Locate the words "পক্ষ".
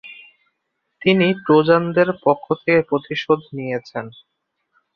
2.25-2.45